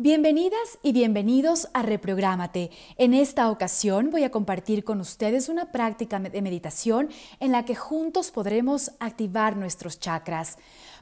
[0.00, 2.70] Bienvenidas y bienvenidos a Reprográmate.
[2.98, 7.08] En esta ocasión voy a compartir con ustedes una práctica de meditación
[7.40, 10.56] en la que juntos podremos activar nuestros chakras.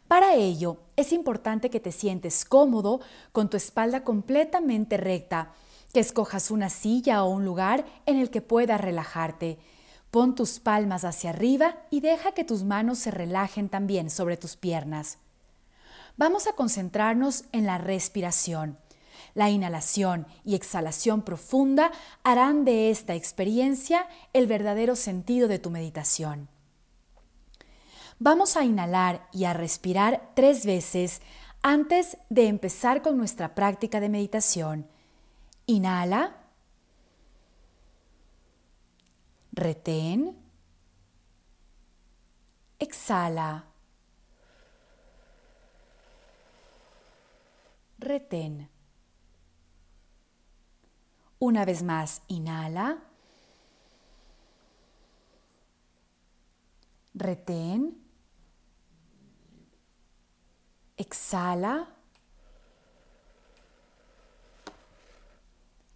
[0.09, 5.53] Para ello, es importante que te sientes cómodo con tu espalda completamente recta,
[5.93, 9.59] que escojas una silla o un lugar en el que puedas relajarte.
[10.11, 14.57] Pon tus palmas hacia arriba y deja que tus manos se relajen también sobre tus
[14.57, 15.19] piernas.
[16.17, 18.79] Vamos a concentrarnos en la respiración.
[19.35, 26.49] La inhalación y exhalación profunda harán de esta experiencia el verdadero sentido de tu meditación.
[28.19, 31.21] Vamos a inhalar y a respirar tres veces
[31.63, 34.87] antes de empezar con nuestra práctica de meditación.
[35.67, 36.37] Inhala.
[39.53, 40.37] Retén.
[42.79, 43.65] Exhala.
[47.99, 48.76] Retén.
[51.47, 52.99] Una vez más, inhala.
[57.15, 58.03] Retén.
[60.97, 61.89] Exhala.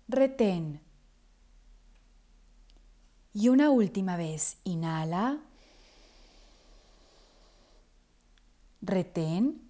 [0.07, 0.81] Retén.
[3.35, 5.41] Y una última vez, inhala.
[8.83, 9.69] Retén.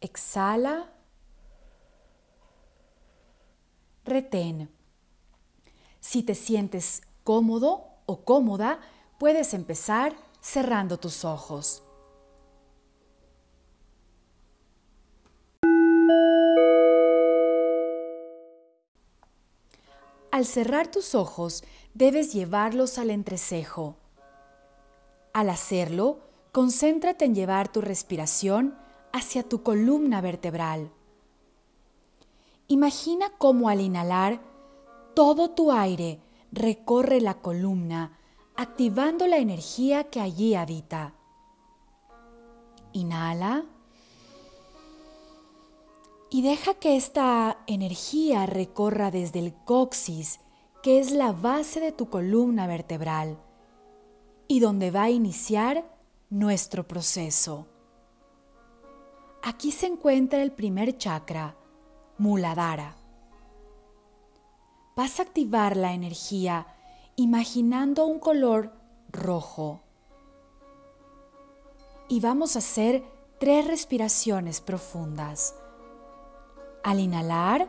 [0.00, 0.91] Exhala.
[4.04, 4.70] Retén.
[6.00, 8.80] Si te sientes cómodo o cómoda,
[9.18, 11.82] puedes empezar cerrando tus ojos.
[20.32, 23.96] Al cerrar tus ojos, debes llevarlos al entrecejo.
[25.34, 26.20] Al hacerlo,
[26.52, 28.76] concéntrate en llevar tu respiración
[29.12, 30.90] hacia tu columna vertebral.
[32.72, 34.40] Imagina cómo al inhalar,
[35.12, 38.18] todo tu aire recorre la columna,
[38.56, 41.12] activando la energía que allí habita.
[42.92, 43.66] Inhala
[46.30, 50.40] y deja que esta energía recorra desde el coxis,
[50.82, 53.36] que es la base de tu columna vertebral,
[54.48, 55.84] y donde va a iniciar
[56.30, 57.66] nuestro proceso.
[59.42, 61.58] Aquí se encuentra el primer chakra,
[62.22, 62.94] Muladhara.
[64.94, 66.68] Vas a activar la energía
[67.16, 68.72] imaginando un color
[69.10, 69.80] rojo.
[72.06, 73.02] Y vamos a hacer
[73.40, 75.56] tres respiraciones profundas.
[76.84, 77.68] Al inhalar,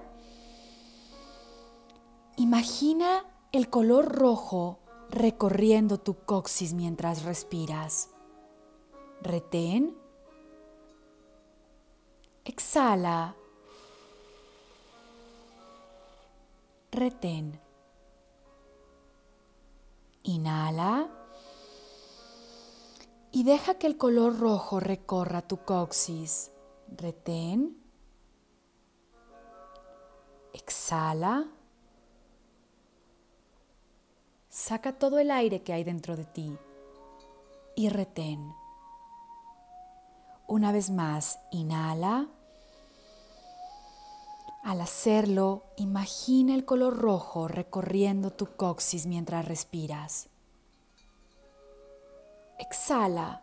[2.38, 4.78] imagina el color rojo
[5.10, 8.12] recorriendo tu coxis mientras respiras.
[9.24, 9.98] Retén.
[12.46, 13.36] Exhala
[16.94, 17.60] retén.
[20.24, 21.10] Inhala
[23.32, 26.52] y deja que el color rojo recorra tu coxis.
[26.88, 27.78] Retén.
[30.54, 31.46] Exhala.
[34.50, 36.58] Saca todo el aire que hay dentro de ti
[37.76, 38.54] y retén.
[40.48, 42.28] Una vez más, inhala.
[44.64, 50.30] Al hacerlo, imagina el color rojo recorriendo tu coxis mientras respiras.
[52.58, 53.42] Exhala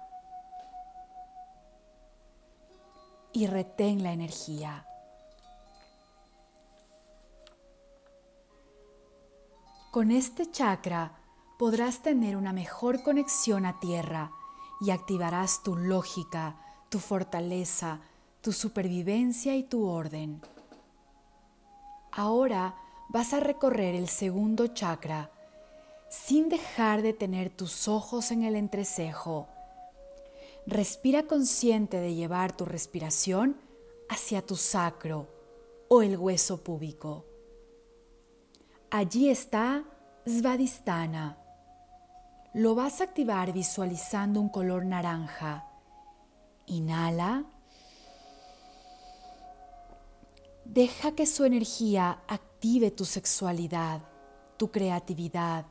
[3.33, 4.87] y retén la energía.
[9.91, 11.19] Con este chakra
[11.59, 14.31] podrás tener una mejor conexión a tierra
[14.81, 16.57] y activarás tu lógica,
[16.89, 18.01] tu fortaleza,
[18.41, 20.41] tu supervivencia y tu orden.
[22.13, 22.77] Ahora
[23.09, 25.31] vas a recorrer el segundo chakra
[26.09, 29.49] sin dejar de tener tus ojos en el entrecejo.
[30.67, 33.57] Respira consciente de llevar tu respiración
[34.09, 35.29] hacia tu sacro
[35.89, 37.25] o el hueso púbico.
[38.91, 39.85] Allí está
[40.27, 41.39] Svadhisthana.
[42.53, 45.67] Lo vas a activar visualizando un color naranja.
[46.67, 47.45] Inhala.
[50.73, 54.03] Deja que su energía active tu sexualidad,
[54.57, 55.67] tu creatividad,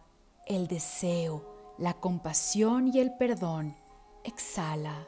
[0.45, 1.45] el deseo,
[1.77, 3.77] la compasión y el perdón.
[4.25, 5.07] Exhala.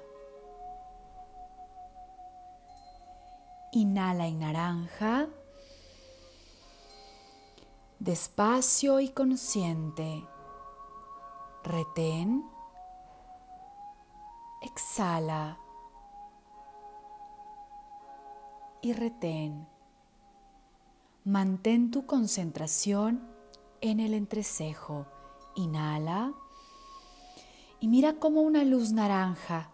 [3.73, 5.27] Inhala en naranja.
[7.99, 10.25] Despacio y consciente.
[11.65, 12.45] Retén.
[14.61, 15.57] Exhala.
[18.81, 19.67] y retén.
[21.23, 23.21] Mantén tu concentración
[23.79, 25.05] en el entrecejo.
[25.55, 26.33] Inhala
[27.79, 29.69] y mira cómo una luz naranja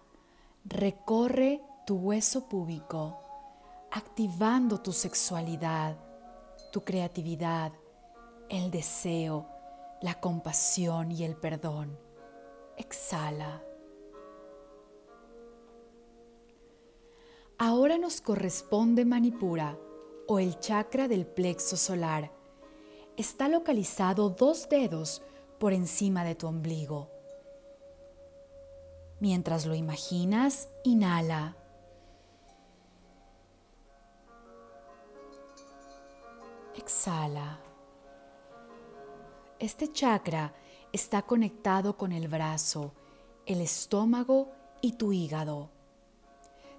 [0.66, 3.18] recorre tu hueso púbico,
[3.92, 5.96] activando tu sexualidad,
[6.74, 7.72] tu creatividad,
[8.50, 9.48] el deseo,
[10.02, 11.98] la compasión y el perdón.
[12.76, 13.64] Exhala.
[17.58, 19.78] Ahora nos corresponde Manipura
[20.28, 22.32] o el chakra del plexo solar.
[23.16, 25.22] Está localizado dos dedos
[25.58, 27.10] por encima de tu ombligo.
[29.20, 31.56] Mientras lo imaginas, inhala.
[36.76, 37.60] Exhala.
[39.60, 40.54] Este chakra
[40.94, 42.94] está conectado con el brazo,
[43.48, 44.52] el estómago
[44.82, 45.77] y tu hígado.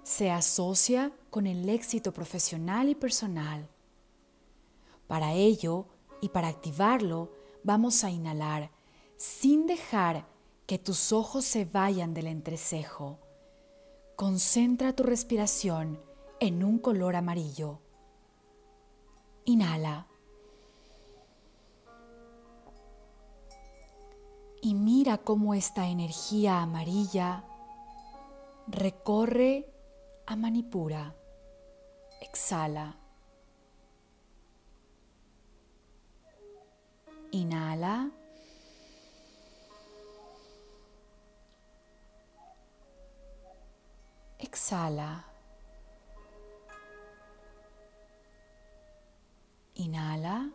[0.09, 3.69] Se asocia con el éxito profesional y personal.
[5.05, 5.85] Para ello
[6.19, 7.31] y para activarlo,
[7.63, 8.71] vamos a inhalar
[9.17, 10.25] sin dejar
[10.65, 13.19] que tus ojos se vayan del entrecejo.
[14.15, 16.01] Concentra tu respiración
[16.39, 17.77] en un color amarillo.
[19.45, 20.07] Inhala.
[24.63, 27.43] Y mira cómo esta energía amarilla
[28.65, 29.67] recorre
[30.29, 31.11] a Manipura.
[32.21, 32.95] Exhala.
[37.31, 38.11] Inhala.
[44.37, 45.25] Exhala.
[49.73, 50.51] Inhala.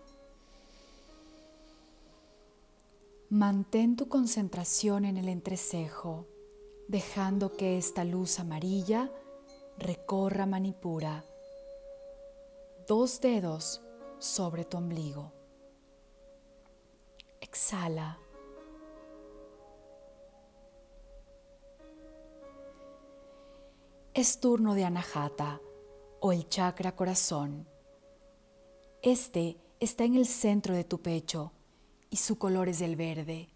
[3.30, 6.28] Mantén tu concentración en el entrecejo,
[6.86, 9.10] dejando que esta luz amarilla
[9.78, 11.24] recorra Manipura.
[12.86, 13.82] Dos dedos
[14.18, 15.32] sobre tu ombligo.
[17.40, 18.18] Exhala.
[24.12, 25.60] Es turno de Anahata
[26.20, 27.68] o el chakra corazón.
[29.02, 31.52] Este está en el centro de tu pecho
[32.10, 33.50] y su color es el verde.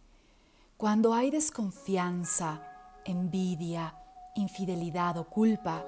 [0.76, 2.62] Cuando hay desconfianza,
[3.04, 3.96] envidia,
[4.34, 5.86] infidelidad o culpa,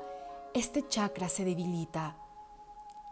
[0.55, 2.17] este chakra se debilita.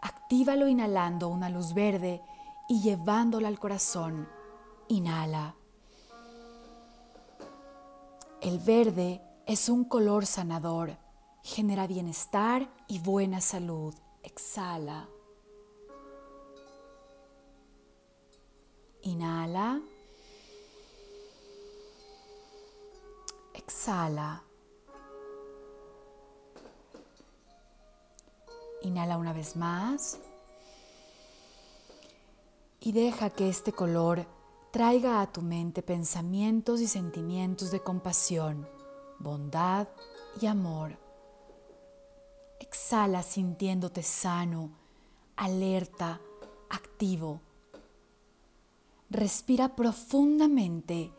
[0.01, 2.21] Actívalo inhalando una luz verde
[2.67, 4.27] y llevándola al corazón.
[4.87, 5.55] Inhala.
[8.41, 10.97] El verde es un color sanador
[11.43, 13.93] genera bienestar y buena salud.
[14.23, 15.09] Exhala.
[19.01, 19.81] Inhala.
[23.53, 24.43] Exhala.
[28.81, 30.19] Inhala una vez más.
[32.79, 34.25] Y deja que este color
[34.71, 38.67] traiga a tu mente pensamientos y sentimientos de compasión,
[39.19, 39.87] bondad
[40.39, 40.97] y amor.
[42.59, 44.71] Exhala sintiéndote sano,
[45.35, 46.21] alerta,
[46.69, 47.41] activo.
[49.09, 51.11] Respira profundamente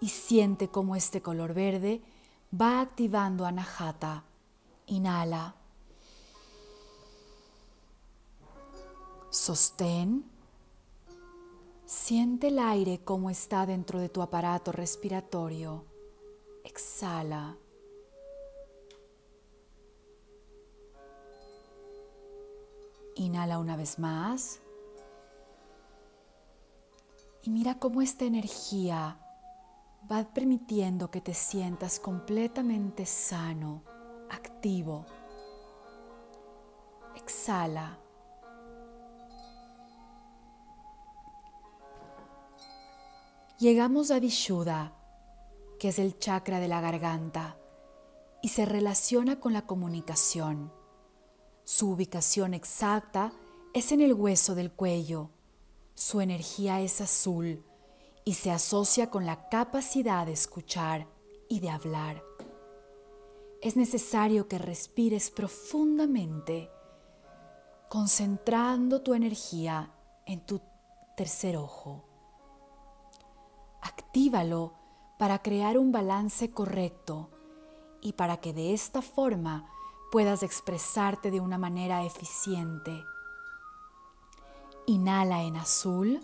[0.00, 2.02] y siente cómo este color verde
[2.58, 4.24] va activando Anahata.
[4.86, 5.59] Inhala.
[9.30, 10.24] Sostén.
[11.86, 15.84] Siente el aire como está dentro de tu aparato respiratorio.
[16.64, 17.56] Exhala.
[23.14, 24.60] Inhala una vez más.
[27.42, 29.20] Y mira cómo esta energía
[30.10, 33.84] va permitiendo que te sientas completamente sano,
[34.28, 35.06] activo.
[37.14, 38.09] Exhala.
[43.60, 44.96] Llegamos a Vishuddha,
[45.78, 47.56] que es el chakra de la garganta
[48.42, 50.72] y se relaciona con la comunicación
[51.70, 53.32] su ubicación exacta
[53.72, 55.30] es en el hueso del cuello.
[55.94, 57.64] Su energía es azul
[58.24, 61.06] y se asocia con la capacidad de escuchar
[61.48, 62.24] y de hablar.
[63.62, 66.68] Es necesario que respires profundamente,
[67.88, 69.94] concentrando tu energía
[70.26, 70.60] en tu
[71.16, 72.09] tercer ojo.
[73.80, 74.74] Actívalo
[75.18, 77.30] para crear un balance correcto
[78.00, 79.66] y para que de esta forma
[80.10, 83.04] puedas expresarte de una manera eficiente.
[84.86, 86.20] Inhala en azul.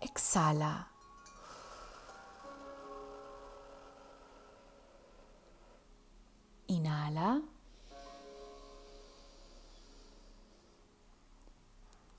[0.00, 0.88] Exhala.
[6.66, 7.42] Inhala.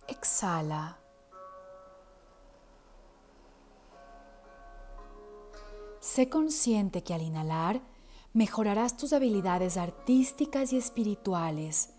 [0.08, 1.02] Exhala.
[6.13, 7.82] Sé consciente que al inhalar
[8.34, 11.89] mejorarás tus habilidades artísticas y espirituales.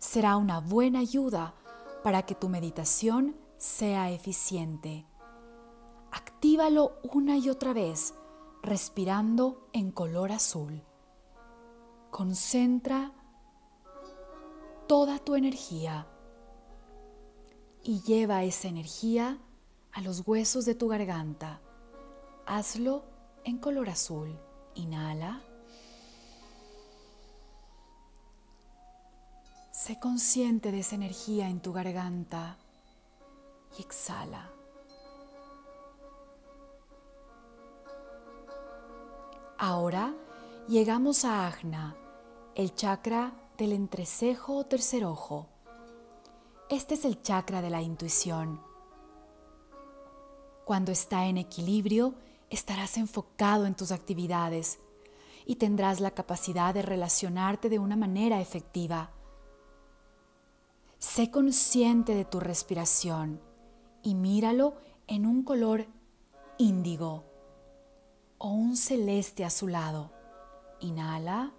[0.00, 1.54] Será una buena ayuda
[2.02, 5.06] para que tu meditación sea eficiente.
[6.10, 8.12] Actívalo una y otra vez,
[8.60, 10.82] respirando en color azul.
[12.10, 13.12] Concentra
[14.88, 16.08] toda tu energía
[17.84, 19.38] y lleva esa energía
[19.92, 21.60] a los huesos de tu garganta.
[22.44, 24.38] Hazlo en color azul.
[24.74, 25.40] Inhala.
[29.72, 32.56] Sé consciente de esa energía en tu garganta
[33.78, 34.50] y exhala.
[39.56, 40.14] Ahora
[40.68, 41.96] llegamos a Ajna,
[42.54, 45.48] el chakra del entrecejo o tercer ojo.
[46.70, 48.60] Este es el chakra de la intuición.
[50.64, 52.14] Cuando está en equilibrio,
[52.50, 54.78] estarás enfocado en tus actividades
[55.46, 59.10] y tendrás la capacidad de relacionarte de una manera efectiva.
[60.98, 63.40] Sé consciente de tu respiración
[64.02, 64.74] y míralo
[65.06, 65.86] en un color
[66.58, 67.24] índigo
[68.38, 70.12] o un celeste azulado.
[70.80, 71.52] Inhala.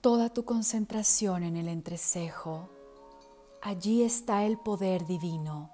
[0.00, 2.70] Toda tu concentración en el entrecejo.
[3.60, 5.70] Allí está el poder divino.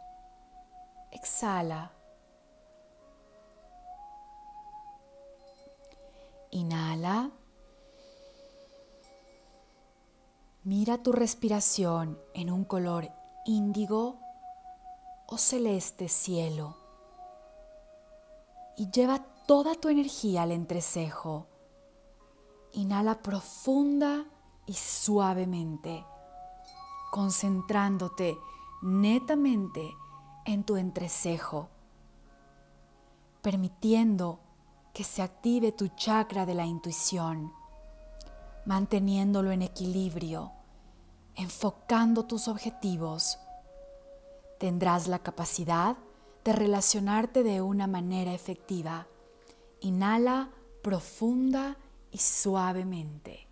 [1.17, 1.91] Exhala.
[6.51, 7.31] Inhala.
[10.65, 13.09] Mira tu respiración en un color
[13.47, 14.19] índigo
[15.27, 16.77] o celeste cielo
[18.77, 21.47] y lleva toda tu energía al entrecejo.
[22.73, 24.27] Inhala profunda
[24.67, 26.05] y suavemente,
[27.11, 28.37] concentrándote
[28.83, 29.95] netamente
[30.47, 31.69] en tu entrecejo,
[33.43, 34.39] permitiendo
[34.95, 37.53] que se active tu chakra de la intuición,
[38.65, 40.53] manteniéndolo en equilibrio,
[41.35, 43.39] enfocando tus objetivos.
[44.59, 45.97] Tendrás la capacidad
[46.45, 49.07] de relacionarte de una manera efectiva.
[49.81, 50.51] Inhala
[50.83, 51.77] profunda
[52.13, 53.49] y suavemente.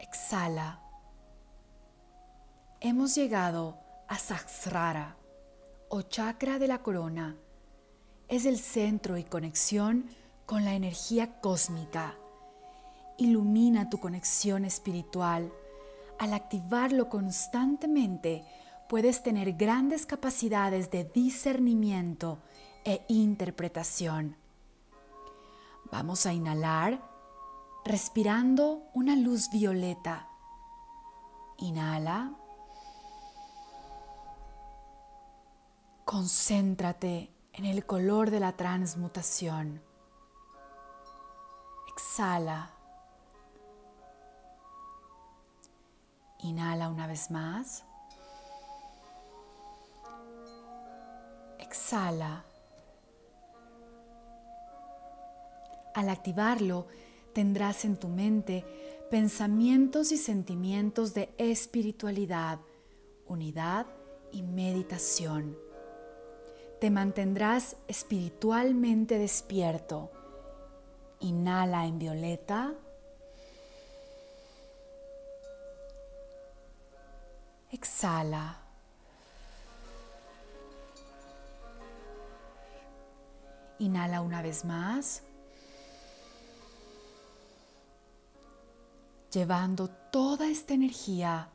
[0.00, 0.81] Exhala.
[2.84, 5.16] Hemos llegado a Sahasrara
[5.88, 7.36] o chakra de la corona.
[8.26, 10.06] Es el centro y conexión
[10.46, 12.16] con la energía cósmica.
[13.18, 15.52] Ilumina tu conexión espiritual
[16.18, 18.44] al activarlo constantemente,
[18.88, 22.40] puedes tener grandes capacidades de discernimiento
[22.84, 24.36] e interpretación.
[25.92, 27.00] Vamos a inhalar
[27.84, 30.26] respirando una luz violeta.
[31.58, 32.41] Inhala.
[36.12, 39.80] Concéntrate en el color de la transmutación.
[41.88, 42.70] Exhala.
[46.40, 47.84] Inhala una vez más.
[51.58, 52.44] Exhala.
[55.94, 56.88] Al activarlo,
[57.32, 58.66] tendrás en tu mente
[59.10, 62.58] pensamientos y sentimientos de espiritualidad,
[63.26, 63.86] unidad
[64.30, 65.71] y meditación.
[66.82, 70.10] Te mantendrás espiritualmente despierto.
[71.20, 72.74] Inhala en violeta.
[77.70, 78.60] Exhala.
[83.78, 85.22] Inhala una vez más.
[89.30, 91.48] Llevando toda esta energía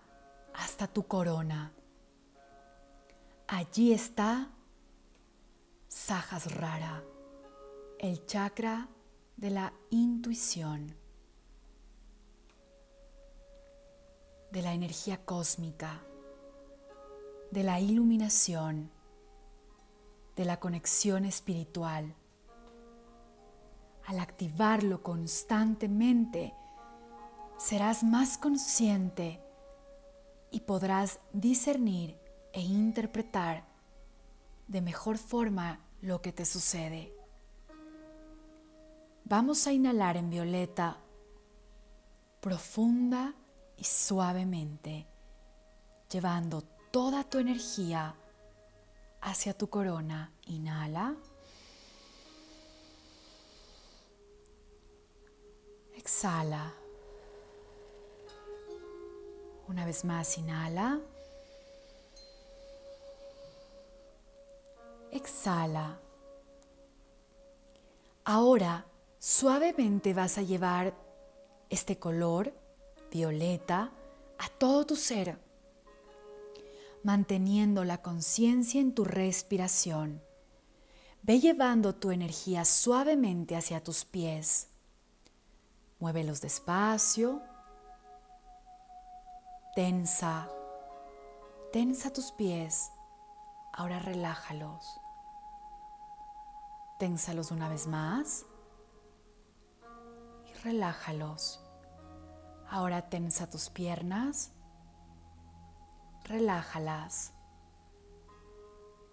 [0.54, 1.74] hasta tu corona.
[3.48, 4.52] Allí está
[6.06, 7.04] Sahasrara,
[7.98, 8.88] el chakra
[9.36, 10.96] de la intuición.
[14.52, 16.02] de la energía cósmica,
[17.52, 18.90] de la iluminación,
[20.38, 22.16] de la conexión espiritual.
[24.06, 26.54] Al activarlo constantemente,
[27.58, 29.42] serás más consciente
[30.50, 32.18] y podrás discernir
[32.54, 33.66] e interpretar
[34.68, 37.14] de mejor forma lo que te sucede.
[39.26, 40.98] Vamos a inhalar en violeta
[42.40, 43.34] profunda
[43.76, 45.06] y suavemente,
[46.10, 46.62] llevando
[46.92, 48.16] toda tu energía
[49.22, 50.32] hacia tu corona.
[50.46, 51.16] Inhala.
[55.96, 56.74] Exhala.
[59.68, 61.02] Una vez más, inhala.
[65.18, 66.00] Exhala.
[68.24, 68.86] Ahora,
[69.18, 70.94] suavemente vas a llevar
[71.70, 72.54] este color
[73.12, 73.92] violeta
[74.38, 75.40] a todo tu ser,
[77.02, 80.22] manteniendo la conciencia en tu respiración.
[81.24, 84.68] Ve llevando tu energía suavemente hacia tus pies.
[86.00, 87.42] Muévelos despacio.
[89.76, 90.48] Tensa.
[91.74, 92.92] Tensa tus pies.
[93.74, 95.00] Ahora relájalos.
[96.98, 98.48] Ténsalos una vez más.
[100.50, 101.60] Y relájalos.
[102.68, 104.52] Ahora tensa tus piernas.
[106.24, 107.34] Relájalas.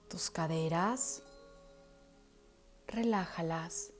[0.08, 1.22] Tus caderas.
[2.86, 3.92] Relájalas.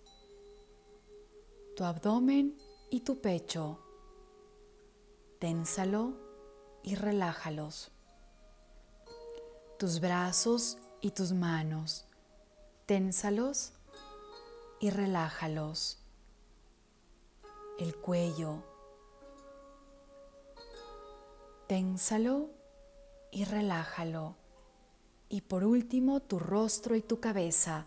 [1.77, 2.57] Tu abdomen
[2.91, 3.81] y tu pecho.
[5.41, 6.15] Ténsalo
[6.83, 7.93] y relájalos.
[9.79, 12.07] Tus brazos y tus manos.
[12.87, 13.74] Ténsalos
[14.85, 15.97] y relájalos.
[17.79, 18.63] El cuello.
[21.67, 22.51] Ténsalo
[23.31, 24.37] y relájalo.
[25.31, 27.87] Y por último, tu rostro y tu cabeza.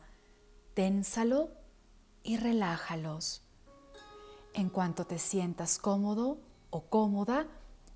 [0.73, 1.51] Ténsalo
[2.23, 3.43] y relájalos.
[4.55, 6.39] En cuanto te sientas cómodo
[6.71, 7.45] o cómoda,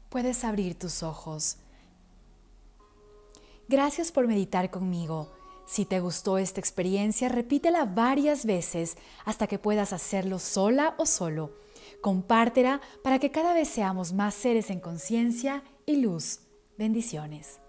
[0.10, 1.58] puedes abrir tus ojos.
[3.67, 5.40] Gracias por meditar conmigo.
[5.71, 11.53] Si te gustó esta experiencia, repítela varias veces hasta que puedas hacerlo sola o solo.
[12.01, 16.41] Compártela para que cada vez seamos más seres en conciencia y luz.
[16.77, 17.61] Bendiciones.